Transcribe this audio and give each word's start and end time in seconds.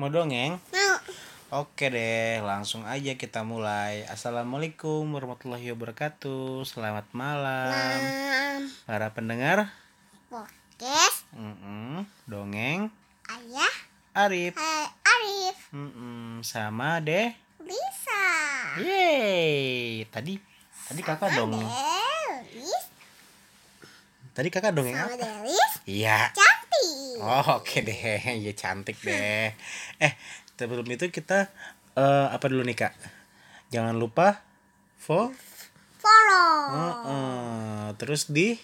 Mau 0.00 0.08
dongeng? 0.08 0.56
Mau. 0.72 0.96
Oke 1.60 1.92
deh, 1.92 2.40
langsung 2.40 2.88
aja 2.88 3.20
kita 3.20 3.44
mulai. 3.44 4.08
Assalamualaikum 4.08 5.04
warahmatullahi 5.12 5.76
wabarakatuh. 5.76 6.64
Selamat 6.64 7.04
malam, 7.12 8.00
para 8.88 9.12
pendengar. 9.12 9.68
Podcast 10.32 11.28
Mm-mm, 11.36 12.08
dongeng 12.24 12.88
Ayah 13.28 13.74
Arif. 14.16 14.56
Hai 14.56 14.99
Arif 15.20 15.56
Mm-mm, 15.70 16.40
sama 16.40 16.96
deh. 16.98 17.36
Lisa. 17.60 18.24
Yeay. 18.80 20.08
Tadi 20.08 20.40
tadi 20.88 21.00
kakak 21.00 21.36
dong. 21.36 21.52
Delis 21.52 22.84
Tadi 24.32 24.48
kakak 24.48 24.72
dongeng 24.72 24.96
sama 24.96 25.12
apa? 25.12 25.16
Delis 25.20 25.72
Iya. 25.84 26.32
cantik. 26.32 27.20
Oh, 27.20 27.60
oke 27.60 27.76
deh. 27.78 28.00
Ya 28.44 28.52
cantik 28.54 28.96
deh. 28.98 29.52
Eh, 29.98 30.12
sebelum 30.56 30.88
itu 30.88 31.04
kita 31.06 31.52
eh, 31.94 32.26
apa 32.30 32.44
dulu 32.46 32.64
nih, 32.64 32.78
Kak? 32.78 32.94
Jangan 33.68 33.94
lupa 33.94 34.40
follow 34.96 35.36
Follow. 36.00 36.56
Heeh. 36.72 37.84
terus 37.94 38.24
di 38.26 38.56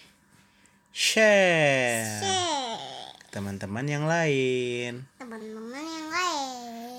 share 0.88 2.00
Share. 2.16 3.12
teman-teman 3.28 3.84
yang 3.84 4.08
lain. 4.08 5.04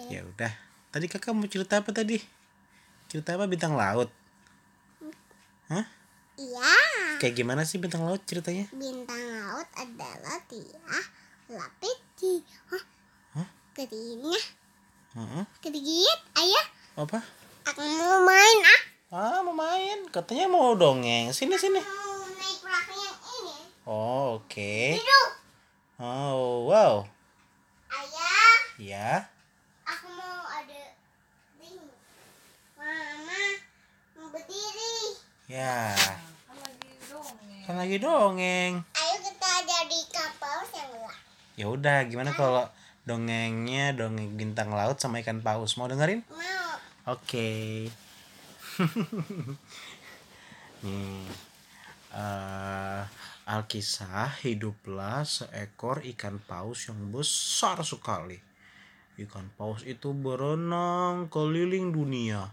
Ya 0.08 0.24
udah. 0.24 0.54
Tadi 0.92 1.06
kakak 1.12 1.36
mau 1.36 1.48
cerita 1.48 1.84
apa 1.84 1.92
tadi? 1.92 2.18
Cerita 3.12 3.36
apa 3.36 3.48
bintang 3.48 3.76
laut? 3.76 4.08
Hah? 5.68 5.86
Iya. 6.40 6.74
Kayak 7.20 7.36
gimana 7.36 7.68
sih 7.68 7.82
bintang 7.82 8.08
laut 8.08 8.24
ceritanya? 8.24 8.70
Bintang 8.72 9.20
laut 9.20 9.68
adalah 9.76 10.38
dia 10.48 11.00
lapis 11.48 11.98
di 12.20 12.44
Hah? 12.72 12.84
Hah? 13.40 13.48
Keringnya. 13.76 14.42
Kedigit 15.64 16.22
ayah 16.38 16.66
Apa? 16.94 17.20
Aku 17.74 17.82
mau 17.82 18.22
main 18.22 18.60
ah 18.64 18.82
Ah, 19.08 19.40
mau 19.40 19.56
main. 19.56 20.04
Katanya 20.12 20.52
mau 20.52 20.76
dongeng. 20.76 21.32
Sini 21.32 21.56
sini. 21.56 21.80
Mau 21.80 22.28
naik 22.38 22.60
perahu 22.60 22.96
yang 23.00 23.18
ini 23.40 23.58
Oh, 23.88 24.44
oke. 24.44 24.76
Duduk 25.00 25.30
Oh, 25.98 26.68
wow. 26.70 27.08
Ayah 27.90 28.56
Ya. 28.78 29.32
Aku 29.88 30.12
mau 30.12 30.44
ada 30.52 30.94
Ini 31.58 31.82
Mama 32.78 33.44
Mau 34.14 34.17
berdiri 34.32 34.96
Ya. 35.48 35.96
Kan 37.64 37.80
lagi 37.80 38.00
dongeng. 38.00 38.84
Ayo 38.96 39.16
kita 39.24 39.48
ada 39.48 39.78
di 39.88 40.00
kapal 40.12 40.60
yang 40.76 40.92
lah 41.04 41.16
Ya 41.56 41.66
udah, 41.72 42.04
gimana 42.08 42.36
kalau 42.36 42.68
dongengnya 43.08 43.96
dongeng 43.96 44.36
bintang 44.36 44.76
laut 44.76 45.00
sama 45.00 45.24
ikan 45.24 45.40
paus? 45.40 45.80
Mau 45.80 45.88
dengerin? 45.88 46.24
Mau 46.28 46.76
Oke. 47.08 47.88
Nih. 50.84 51.24
eh, 52.12 53.02
Alkisah 53.48 54.44
hiduplah 54.44 55.24
seekor 55.24 56.04
ikan 56.04 56.44
paus 56.44 56.92
yang 56.92 57.00
besar 57.16 57.80
sekali. 57.88 58.36
Ikan 59.16 59.48
paus 59.56 59.88
itu 59.88 60.12
berenang 60.12 61.32
keliling 61.32 61.96
dunia. 61.96 62.52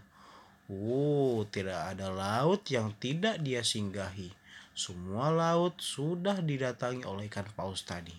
Oh, 0.65 1.45
tidak 1.53 1.93
ada 1.93 2.09
laut 2.09 2.65
yang 2.73 2.89
tidak 2.97 3.37
dia 3.45 3.61
singgahi. 3.61 4.33
Semua 4.73 5.29
laut 5.29 5.77
sudah 5.77 6.41
didatangi 6.41 7.05
oleh 7.05 7.29
ikan 7.29 7.45
paus 7.53 7.85
tadi. 7.85 8.17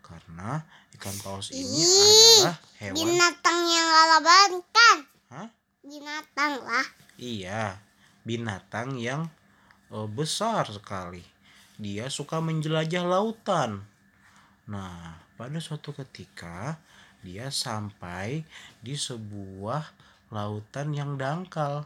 Karena 0.00 0.58
ikan 0.98 1.16
paus 1.20 1.52
ini 1.52 1.62
Ih, 1.62 2.42
adalah 2.42 2.56
hewan. 2.80 2.96
Binatang 2.96 3.60
yang 3.68 3.88
kan 4.72 4.98
Hah? 5.30 5.48
Binatang 5.84 6.52
lah 6.64 6.86
Iya, 7.20 7.78
binatang 8.24 8.96
yang 8.98 9.28
eh, 9.92 10.08
besar 10.08 10.66
sekali. 10.72 11.22
Dia 11.76 12.08
suka 12.08 12.40
menjelajah 12.40 13.04
lautan. 13.04 13.84
Nah, 14.66 15.20
pada 15.36 15.58
suatu 15.60 15.92
ketika 15.92 16.80
dia 17.22 17.52
sampai 17.54 18.42
di 18.82 18.98
sebuah 18.98 19.86
lautan 20.32 20.96
yang 20.96 21.20
dangkal. 21.20 21.84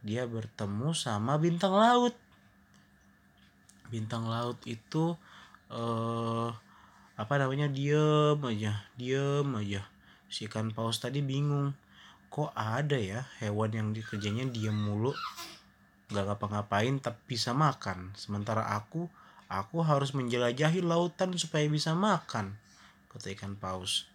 Dia 0.00 0.24
bertemu 0.24 0.96
sama 0.96 1.36
bintang 1.36 1.76
laut. 1.76 2.16
Bintang 3.92 4.24
laut 4.26 4.56
itu 4.64 5.14
eh 5.68 6.50
apa 7.20 7.34
namanya? 7.36 7.68
Diem 7.68 8.40
aja, 8.40 8.88
diem 8.96 9.48
aja. 9.60 9.84
Si 10.32 10.48
ikan 10.48 10.72
paus 10.72 10.98
tadi 11.04 11.20
bingung 11.20 11.76
kok 12.30 12.54
ada 12.54 12.94
ya 12.94 13.26
hewan 13.42 13.74
yang 13.74 13.88
dikerjanya 13.90 14.46
diem 14.46 14.72
mulu 14.72 15.10
nggak 16.14 16.30
ngapa-ngapain 16.30 17.02
tapi 17.02 17.34
bisa 17.34 17.50
makan 17.50 18.14
sementara 18.14 18.70
aku 18.70 19.10
aku 19.50 19.82
harus 19.82 20.14
menjelajahi 20.14 20.78
lautan 20.78 21.34
supaya 21.34 21.66
bisa 21.66 21.90
makan 21.98 22.54
kata 23.10 23.34
ikan 23.34 23.58
paus 23.58 24.06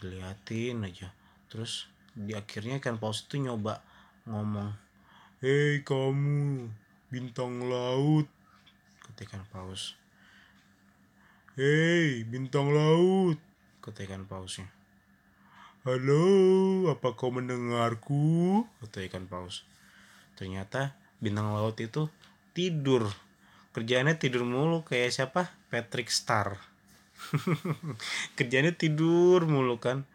diliatin 0.00 0.88
aja 0.88 1.12
terus 1.52 1.84
di 2.14 2.32
akhirnya 2.32 2.78
ikan 2.78 3.02
paus 3.02 3.26
itu 3.26 3.42
nyoba 3.42 3.82
ngomong 4.30 4.70
hei 5.42 5.82
kamu 5.82 6.70
bintang 7.10 7.66
laut 7.66 8.30
kata 9.02 9.42
paus 9.50 9.98
hei 11.58 12.22
bintang 12.22 12.70
laut 12.70 13.38
kata 13.82 14.06
pausnya 14.24 14.70
Halo, 15.84 16.88
apa 16.88 17.12
kau 17.12 17.28
mendengarku? 17.28 18.64
Kata 18.80 19.04
paus. 19.28 19.68
Ternyata 20.32 20.96
bintang 21.20 21.52
laut 21.52 21.76
itu 21.76 22.08
tidur. 22.56 23.12
Kerjaannya 23.76 24.16
tidur 24.16 24.48
mulu 24.48 24.80
kayak 24.80 25.12
siapa? 25.12 25.52
Patrick 25.68 26.08
Star. 26.08 26.56
Kerjaannya 28.40 28.72
tidur 28.72 29.44
mulu 29.44 29.76
kan. 29.76 30.08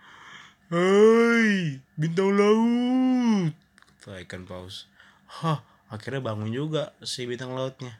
Hai, 0.70 1.82
bintang 1.98 2.38
laut. 2.38 3.58
Kata 3.74 4.22
ikan 4.22 4.46
paus. 4.46 4.86
Hah, 5.26 5.66
akhirnya 5.90 6.22
bangun 6.22 6.54
juga 6.54 6.94
si 7.02 7.26
bintang 7.26 7.58
lautnya. 7.58 7.98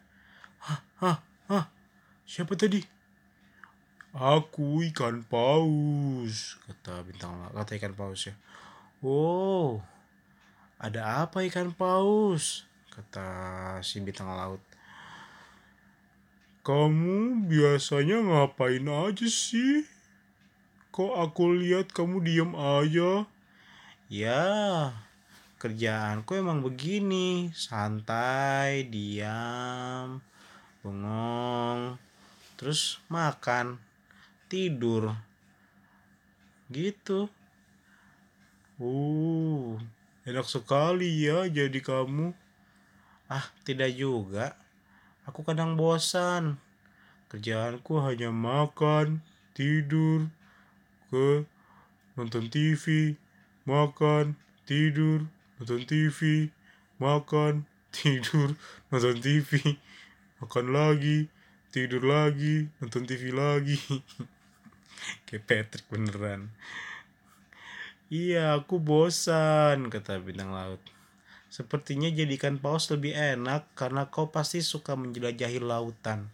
Hah, 0.62 0.86
hah, 1.02 1.18
hah. 1.50 1.66
Siapa 2.30 2.54
tadi? 2.54 2.86
Aku 4.14 4.86
ikan 4.86 5.26
paus, 5.26 6.62
kata 6.70 7.02
bintang 7.10 7.42
laut, 7.42 7.58
kata 7.58 7.82
ikan 7.82 7.98
paus 7.98 8.30
ya. 8.30 8.38
Oh, 9.02 9.82
ada 10.78 11.26
apa 11.26 11.42
ikan 11.50 11.74
paus? 11.74 12.70
Kata 12.94 13.82
si 13.82 13.98
bintang 13.98 14.30
laut. 14.30 14.62
Kamu 16.62 17.50
biasanya 17.50 18.22
ngapain 18.22 18.86
aja 18.86 19.26
sih? 19.26 19.90
Kok 21.00 21.16
aku 21.16 21.56
lihat 21.56 21.96
kamu 21.96 22.28
diem 22.28 22.52
aja? 22.60 23.24
Ya, 24.12 24.44
kerjaanku 25.56 26.36
emang 26.36 26.60
begini, 26.60 27.56
santai, 27.56 28.84
diam, 28.84 30.20
bengong, 30.84 31.96
terus 32.60 33.00
makan 33.08 33.80
tidur. 34.52 35.16
Gitu. 36.68 37.32
Uh 38.76 39.80
enak 40.28 40.52
sekali 40.52 41.24
ya 41.24 41.48
jadi 41.48 41.80
kamu. 41.80 42.36
Ah 43.32 43.48
tidak 43.64 43.96
juga. 43.96 44.52
Aku 45.24 45.48
kadang 45.48 45.80
bosan. 45.80 46.60
Kerjaanku 47.32 48.04
hanya 48.04 48.36
makan 48.36 49.24
tidur 49.56 50.28
ke 51.10 51.44
nonton 52.16 52.48
TV 52.48 53.18
makan 53.66 54.38
tidur 54.64 55.26
nonton 55.58 55.82
TV 55.84 56.50
makan 57.02 57.66
tidur 57.96 58.54
nonton 58.94 59.18
TV 59.22 59.78
makan 60.40 60.72
lagi 60.72 61.30
tidur 61.70 62.02
lagi 62.02 62.66
nonton 62.82 63.06
TV 63.06 63.30
lagi. 63.30 63.78
Kayak 65.30 65.44
Patrick 65.46 65.86
beneran. 65.88 66.50
Iya 68.10 68.58
aku 68.58 68.82
bosan 68.82 69.94
kata 69.94 70.18
bintang 70.18 70.50
laut. 70.50 70.82
Sepertinya 71.50 72.10
jadikan 72.10 72.58
paus 72.58 72.90
lebih 72.90 73.14
enak 73.14 73.70
karena 73.74 74.10
kau 74.10 74.30
pasti 74.34 74.62
suka 74.66 74.98
menjelajahi 74.98 75.62
lautan. 75.62 76.30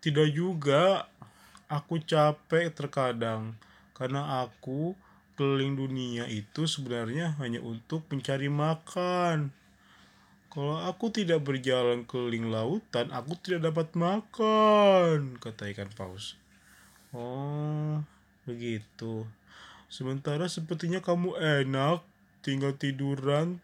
Tidak 0.00 0.28
juga 0.32 1.08
aku 1.70 2.02
capek 2.02 2.74
terkadang 2.74 3.54
karena 3.94 4.42
aku 4.42 4.98
keliling 5.38 5.78
dunia 5.78 6.26
itu 6.26 6.66
sebenarnya 6.66 7.38
hanya 7.40 7.62
untuk 7.62 8.04
mencari 8.10 8.50
makan. 8.50 9.54
Kalau 10.50 10.82
aku 10.82 11.14
tidak 11.14 11.46
berjalan 11.46 12.02
keliling 12.04 12.50
lautan, 12.50 13.08
aku 13.14 13.38
tidak 13.38 13.70
dapat 13.70 13.94
makan, 13.94 15.38
kata 15.38 15.70
ikan 15.70 15.88
paus. 15.94 16.34
Oh, 17.14 18.02
begitu. 18.44 19.30
Sementara 19.86 20.50
sepertinya 20.50 20.98
kamu 20.98 21.38
enak, 21.38 22.02
tinggal 22.42 22.74
tiduran, 22.74 23.62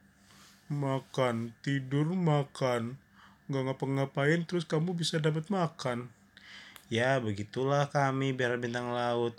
makan, 0.71 1.53
tidur, 1.61 2.07
makan. 2.15 3.03
Nggak 3.51 3.63
ngapa-ngapain, 3.67 4.47
terus 4.47 4.63
kamu 4.63 4.95
bisa 4.95 5.19
dapat 5.19 5.51
makan. 5.51 6.11
Ya, 6.87 7.19
begitulah 7.19 7.91
kami 7.91 8.31
biar 8.31 8.63
bintang 8.63 8.95
laut. 8.95 9.35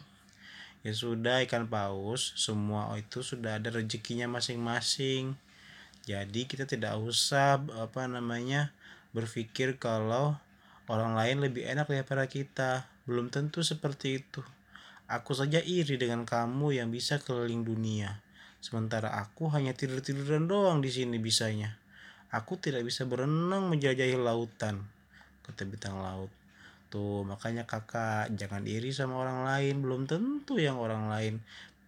Ya 0.84 0.92
sudah 0.92 1.40
ikan 1.48 1.72
paus, 1.72 2.36
semua 2.36 2.92
itu 3.00 3.24
sudah 3.24 3.56
ada 3.56 3.72
rezekinya 3.72 4.28
masing-masing. 4.28 5.40
Jadi 6.04 6.44
kita 6.44 6.68
tidak 6.68 7.00
usah 7.00 7.60
apa 7.80 8.08
namanya 8.08 8.76
berpikir 9.16 9.80
kalau 9.80 10.36
orang 10.92 11.16
lain 11.16 11.44
lebih 11.44 11.68
enak 11.68 11.88
daripada 11.88 12.28
kita. 12.28 12.88
Belum 13.08 13.32
tentu 13.32 13.64
seperti 13.64 14.24
itu. 14.24 14.44
Aku 15.08 15.32
saja 15.32 15.64
iri 15.64 15.96
dengan 15.96 16.28
kamu 16.28 16.76
yang 16.76 16.92
bisa 16.92 17.16
keliling 17.24 17.64
dunia. 17.64 18.20
Sementara 18.60 19.16
aku 19.24 19.48
hanya 19.56 19.72
tidur-tiduran 19.72 20.52
doang 20.52 20.84
di 20.84 20.92
sini 20.92 21.16
bisanya. 21.16 21.80
Aku 22.28 22.60
tidak 22.60 22.84
bisa 22.84 23.08
berenang 23.08 23.72
menjelajahi 23.72 24.20
lautan, 24.20 24.84
kata 25.48 25.64
bintang 25.64 26.04
laut. 26.04 26.28
Tuh, 26.88 27.28
makanya 27.28 27.64
kakak 27.68 28.32
jangan 28.40 28.64
iri 28.64 28.96
sama 28.96 29.20
orang 29.20 29.44
lain. 29.44 29.76
Belum 29.84 30.08
tentu 30.08 30.56
yang 30.60 30.80
orang 30.80 31.12
lain 31.12 31.44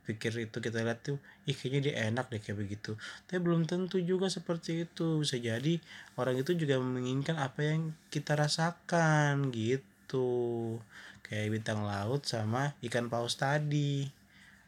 pikir 0.09 0.33
itu 0.41 0.57
kita 0.57 0.81
lihat 0.81 1.05
tuh, 1.05 1.21
ih 1.45 1.53
kayaknya 1.53 1.79
dia 1.85 1.93
enak 2.09 2.33
deh 2.33 2.41
kayak 2.41 2.57
begitu. 2.57 2.97
Tapi 3.29 3.37
belum 3.45 3.69
tentu 3.69 4.01
juga 4.01 4.25
seperti 4.25 4.89
itu. 4.89 5.21
Bisa 5.21 5.37
jadi 5.37 5.77
orang 6.17 6.41
itu 6.41 6.57
juga 6.57 6.81
menginginkan 6.81 7.37
apa 7.37 7.61
yang 7.61 7.93
kita 8.09 8.33
rasakan 8.33 9.53
gitu. 9.53 10.81
Kayak 11.21 11.61
bintang 11.61 11.85
laut 11.85 12.25
sama 12.25 12.73
ikan 12.81 13.05
paus 13.05 13.37
tadi. 13.37 14.09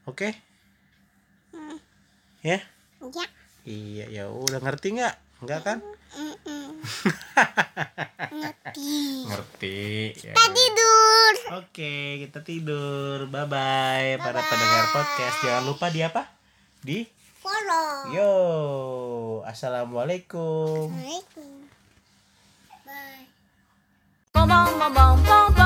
Oke? 0.06 0.38
Ya? 2.46 2.62
Ya. 3.02 3.28
Iya, 3.62 4.06
ya 4.10 4.24
udah 4.30 4.58
ngerti 4.62 4.98
nggak? 4.98 5.16
Enggak 5.46 5.62
kan? 5.62 5.78
Mm-mm. 6.18 6.82
Ngerti. 8.32 8.94
Ngerti. 9.28 9.80
Ya 10.24 10.34
Kita 10.34 10.46
tidur. 10.52 11.34
Oke, 11.62 11.94
kita 12.28 12.40
tidur. 12.44 13.18
Bye 13.28 13.48
bye 13.48 14.10
para 14.20 14.40
pendengar 14.40 14.86
podcast. 14.96 15.38
Jangan 15.44 15.64
lupa 15.68 15.88
di 15.92 16.00
apa? 16.04 16.28
Di 16.82 17.06
Follow. 17.42 18.14
Yo. 18.14 18.34
Assalamualaikum. 19.50 20.94
Assalamualaikum. 20.94 21.50
Bye. 22.86 23.26
Bom 24.32 24.46
bom 24.48 24.70
bom 24.78 24.92
bom 24.94 25.16
bom 25.26 25.61